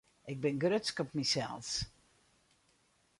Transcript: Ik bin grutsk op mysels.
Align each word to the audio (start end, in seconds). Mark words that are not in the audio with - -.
Ik 0.31 0.37
bin 0.43 0.59
grutsk 0.63 0.97
op 1.03 1.09
mysels. 1.17 1.69